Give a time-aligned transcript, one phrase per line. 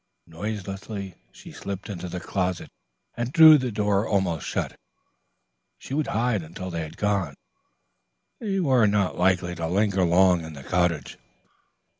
[0.25, 2.71] Noiselessly she slipped into the closet
[3.15, 4.75] and drew the door almost shut.
[5.77, 7.35] She would hide until they had gone.
[8.39, 11.19] They were not likely to linger long in the cottage.